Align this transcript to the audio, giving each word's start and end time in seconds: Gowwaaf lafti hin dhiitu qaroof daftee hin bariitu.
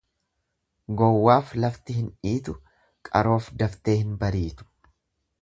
Gowwaaf 1.01 1.51
lafti 1.65 1.97
hin 1.99 2.09
dhiitu 2.27 2.57
qaroof 3.11 3.53
daftee 3.63 3.97
hin 4.01 4.19
bariitu. 4.25 4.71